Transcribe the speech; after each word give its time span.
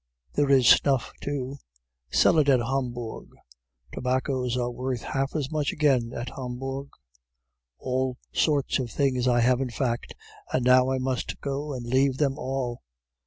There 0.33 0.49
is 0.49 0.65
snuff 0.67 1.13
too 1.21 1.57
sell 2.09 2.39
it 2.39 2.49
at 2.49 2.59
Hamburg, 2.59 3.27
tobaccos 3.93 4.57
are 4.57 4.71
worth 4.71 5.03
half 5.03 5.35
as 5.35 5.51
much 5.51 5.71
again 5.71 6.11
at 6.15 6.29
Hamburg. 6.35 6.89
All 7.77 8.17
sorts 8.33 8.79
of 8.79 8.89
things 8.89 9.27
I 9.27 9.41
have 9.41 9.61
in 9.61 9.69
fact, 9.69 10.15
and 10.51 10.65
now 10.65 10.89
I 10.89 10.97
must 10.97 11.39
go 11.39 11.75
and 11.75 11.85
leave 11.85 12.17
them 12.17 12.39
all. 12.39 12.81